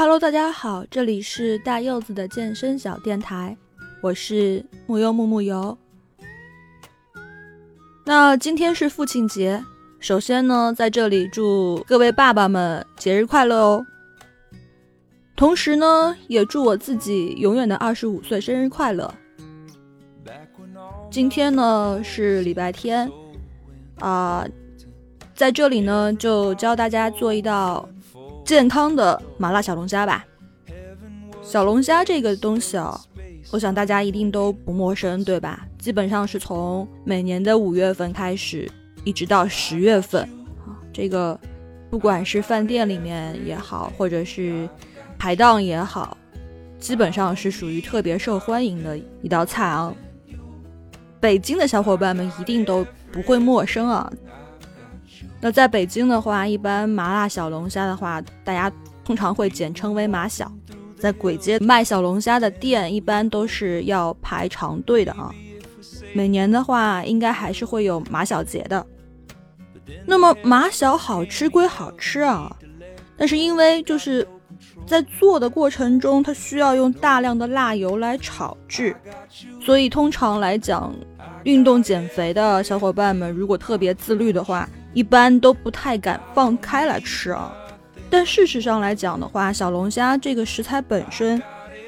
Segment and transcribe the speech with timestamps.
[0.00, 3.54] Hello，大家好，这里是大柚子的健身小电台，
[4.00, 5.76] 我是木优木木油。
[8.06, 9.62] 那今天是父亲节，
[9.98, 13.84] 首先呢，在这里祝各位爸爸们节日快乐哦。
[15.36, 19.14] 同时呢，也祝我自己永远的二十五岁生日快乐。
[21.10, 23.12] 今天呢是礼拜天，
[23.98, 24.46] 啊，
[25.34, 27.86] 在这里呢就教大家做一道
[28.50, 30.26] 健康的麻辣小龙虾吧。
[31.40, 33.00] 小龙虾这个东西啊，
[33.52, 35.64] 我想大家一定都不陌生，对吧？
[35.78, 38.68] 基本上是从每年的五月份开始，
[39.04, 40.28] 一直到十月份，
[40.92, 41.38] 这个
[41.90, 44.68] 不管是饭店里面也好，或者是
[45.16, 46.16] 排档也好，
[46.80, 49.94] 基本上是属于特别受欢迎的一道菜啊。
[51.20, 54.12] 北京的小伙伴们一定都不会陌生啊。
[55.40, 58.70] 那在北京的话，一般麻辣小龙虾的话，大家
[59.04, 60.50] 通常会简称为麻小。
[60.98, 65.34] 在簋街卖小龙虾的店，一般都是要排长队的啊。
[66.12, 68.84] 每年的话，应该还是会有麻小节的。
[70.04, 72.54] 那么麻小好吃归好吃啊，
[73.16, 74.26] 但是因为就是
[74.86, 78.94] 在做的过程中，它需要用大量的辣油来炒制，
[79.60, 80.94] 所以通常来讲。
[81.44, 87.52] 运动减肥的小伙伴们，如果特别自律的话，一般都不太敢放开来吃啊。
[88.08, 91.40] 但事实上来讲的话，小龙虾这个食材本身，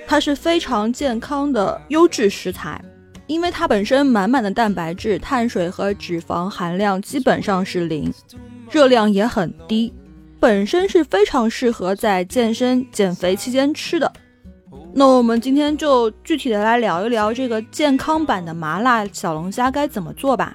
[0.07, 2.81] 它是非常健康的优质食材，
[3.27, 8.13] 因为它本身满满的蛋白质、碳水和脂肪含量基本上是零，
[8.71, 9.93] 热量也很低，
[10.39, 14.13] 本身是非常适合在健身减肥期间吃的。
[14.95, 20.55] 那我们今天就具体的来聊一聊这个健康版的麻辣小龙虾该怎么做吧。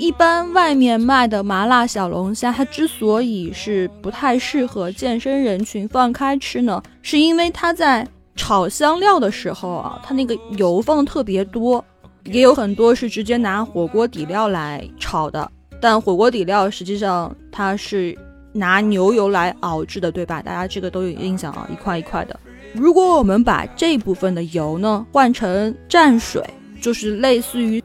[0.00, 11.84] 一般外面卖的麻辣小龙虾，它之所以是不太适合健身人群放开吃呢，是因为它在炒香料的时候啊，它那个油放特别多，
[12.24, 15.52] 也有很多是直接拿火锅底料来炒的，
[15.82, 18.16] 但火锅底料实际上它是
[18.54, 20.40] 拿牛油来熬制的，对吧？
[20.40, 22.40] 大家这个都有印象啊，一块一块的。
[22.72, 26.42] 如果我们把这部分的油呢换成蘸水，
[26.80, 27.84] 就是类似于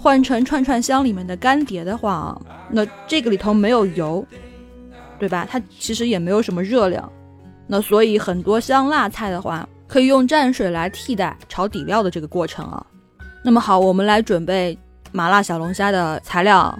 [0.00, 2.40] 换成串串香里面的干碟的话啊，
[2.70, 4.24] 那这个里头没有油，
[5.18, 5.46] 对吧？
[5.48, 7.12] 它其实也没有什么热量，
[7.66, 12.86] 那所以很多香辣菜的话，可以用蘸水来替代炒底料的这个过程啊。
[13.44, 14.78] 那么好，我们来准备
[15.12, 16.74] 麻辣小龙虾的材料。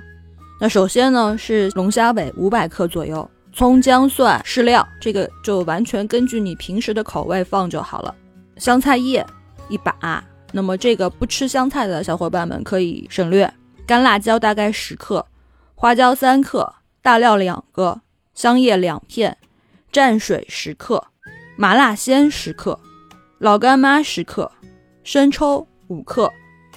[0.59, 3.29] 那首先呢是龙虾尾五百克左右。
[3.53, 8.15] 葱姜蒜适量，这个就完全根据你平时的口味放就好了。
[8.57, 9.27] 香菜叶
[9.69, 10.23] 一把，
[10.53, 13.53] 那么这个不吃香菜的小伙伴们可以省略。
[13.87, 15.27] 干辣椒大概十克，
[15.75, 18.01] 花椒三克，大料两个，
[18.35, 19.37] 香叶两片，
[19.93, 21.05] 蘸水十克，
[21.57, 22.79] 麻辣鲜十克，
[23.39, 24.51] 老干妈十克，
[25.03, 26.33] 生抽五克。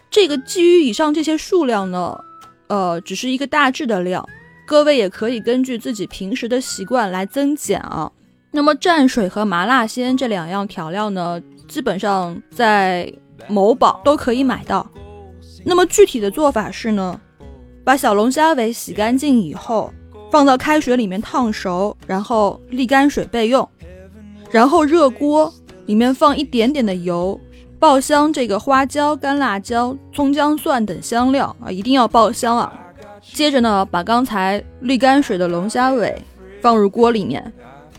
[0.09, 2.19] 这个基于以上这些数量呢，
[2.67, 4.27] 呃，只是一个大致的量。
[4.65, 8.11] 各位也可以根据自己平时的习惯来增减啊。
[8.51, 13.11] 那么蘸水和麻辣鲜这两样调料呢，基本上在
[13.47, 14.89] 某宝都可以买到。
[15.65, 17.19] 那么具体的做法是呢，
[17.83, 19.93] 把小龙虾尾洗干净以后，
[20.31, 23.67] 放到开水里面烫熟，然后沥干水备用。
[24.51, 25.51] 然后热锅
[25.85, 27.39] 里面放一点点的油，
[27.79, 32.71] 爆香这个花椒、干辣椒、葱姜蒜等香料啊，一定要爆香啊。
[33.33, 36.21] 接着呢，把刚才沥干水的龙虾尾
[36.61, 37.51] 放入锅里面，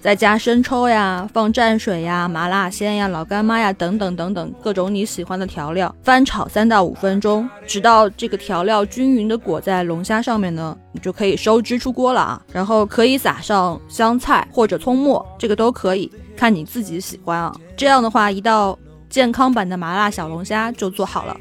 [0.05, 12.43] 再加生抽呀，放蘸水呀、麻辣鲜呀、老干妈呀等等等等各种你喜欢的调料，翻炒三到五分钟，直到这个调料均匀的裹在龙虾上面呢，你就可以收汁出锅了啊。
[12.53, 17.51] 然后可以撒上香菜或者葱末，这个都可以，看你自己喜欢啊。
[17.75, 18.79] 这样的话，一道
[19.09, 21.35] 健康版的麻辣小龙虾就做好了。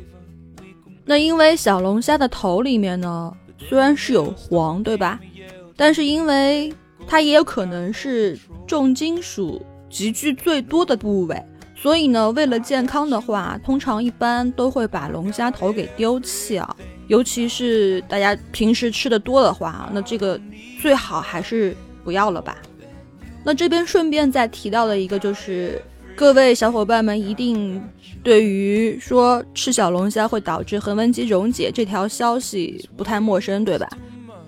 [1.03, 3.33] 那因为小龙虾的头里面呢。
[3.69, 5.19] 虽然是有黄，对吧？
[5.77, 6.73] 但是因为
[7.07, 11.41] 它也有可能是重金属集聚最多的部位，
[11.75, 16.75] 所以呢，为了健康的话，通常一般都会把龙虾头给丢弃啊。
[17.07, 20.39] 尤其是大家平时吃的多的话，那这个
[20.81, 22.57] 最好还是不要了吧。
[23.43, 25.81] 那这边顺便再提到的一个就是。
[26.15, 27.81] 各位小伙伴们一定
[28.21, 33.89] 对于说吃小龙虾会导致横纹肌溶解这条消息不太陌生，对吧？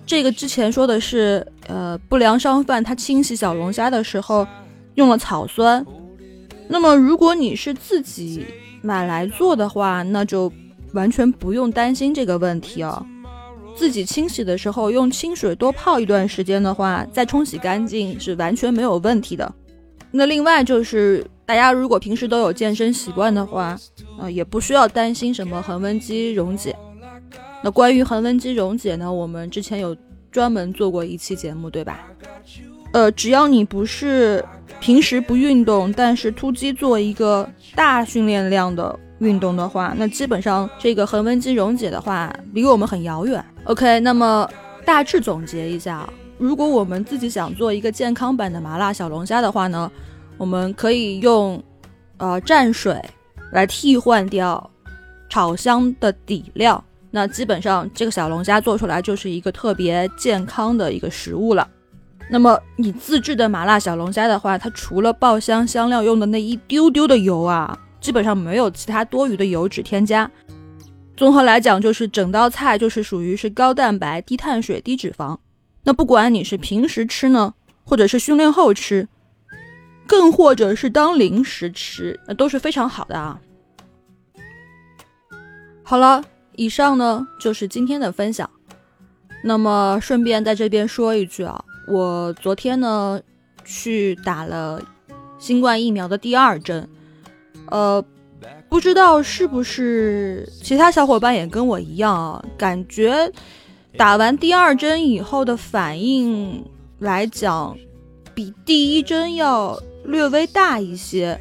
[0.06, 4.46] 这个之前说的是，呃，不良商贩他清洗小龙虾的时候
[4.94, 5.84] 用了草酸。
[6.68, 8.46] 那么如果你是自己
[8.82, 10.50] 买来做的话，那就
[10.92, 13.04] 完全不用担心这个问题哦。
[13.74, 19.52] 自己清洗的时候用清水多泡一段时间的话，再冲洗干净是完全没有问题的。
[20.12, 23.76] 那另外就是大家如果平时都有健身习惯的话，
[24.20, 26.74] 呃，也不需要担心什么恒温机溶解。
[27.62, 29.96] 那关于横纹肌溶解呢，我们之前有
[30.30, 32.06] 专门做过一期节目，对吧？
[32.92, 34.44] 呃，只要你不是
[34.80, 43.44] 平时不运动，但是突击做一个大训练量的运动的话，那基本上这个横纹肌溶解的话，离我们很遥远。
[43.64, 44.48] OK，那么
[44.84, 46.08] 大致总结一下，
[46.38, 49.90] 如果我们自己想做一个健康版的麻辣小龙虾的话呢，
[50.38, 51.62] 我们可以用
[52.18, 53.02] 呃蘸水
[53.52, 54.70] 来替换掉
[55.28, 56.82] 炒香的底料，
[57.16, 61.66] 那基本上这个小龙虾做出来就是一个特别健康的一个食物了。
[62.28, 70.30] 那么你自制的麻辣小龙虾的话，它除了爆香香料用的那一丢丢的油啊，基本上没有其他多余的油脂添加。
[71.16, 75.38] 综合来讲，就是整道菜就是属于是高蛋白、低碳水、低脂肪。
[75.84, 79.08] 那不管你是平时吃呢，或者是训练后吃，
[80.06, 83.40] 更或者是当零食吃，那都是非常好的啊。
[85.82, 86.22] 好了，
[86.56, 88.48] 以上呢就是今天的分享。
[89.44, 91.62] 那么顺便在这边说一句啊。
[91.86, 93.20] 我昨天呢
[93.64, 94.82] 去打了
[95.38, 96.88] 新冠疫苗的第二针，
[97.70, 98.04] 呃，
[98.68, 103.30] 不知道是不是其他小伙伴也跟我一样啊，感觉
[103.96, 106.64] 打完第二针以后的反应
[106.98, 107.76] 来讲，
[108.34, 111.40] 比第一针要略微大一些，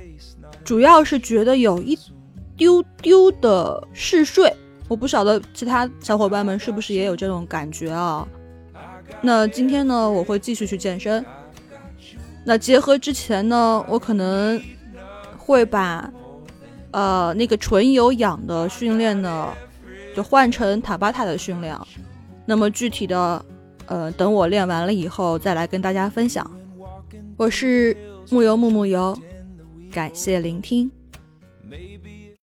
[0.63, 1.97] 主要是觉得有一
[2.55, 4.55] 丢丢的嗜睡，
[4.87, 8.27] 我不晓得其他小伙伴们是不是也有这种感觉啊。
[9.21, 11.23] 那今天呢，我会继续去健身。
[12.43, 14.61] 那结合之前呢，我可能
[15.37, 16.11] 会把
[16.91, 19.51] 呃那个纯有氧的训练呢，
[20.15, 21.75] 就换成塔巴塔的训练。
[22.45, 23.43] 那么具体的，
[23.87, 26.49] 呃，等我练完了以后再来跟大家分享。
[27.37, 27.97] 我是
[28.29, 29.17] 木油木木油，
[29.91, 30.91] 感谢聆听。